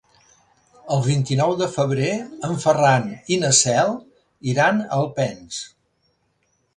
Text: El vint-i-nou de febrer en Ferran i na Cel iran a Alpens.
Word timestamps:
El 0.95 1.01
vint-i-nou 1.07 1.51
de 1.59 1.67
febrer 1.73 2.09
en 2.49 2.57
Ferran 2.63 3.05
i 3.35 3.39
na 3.43 3.51
Cel 3.57 3.93
iran 4.55 4.81
a 4.87 4.89
Alpens. 5.01 5.61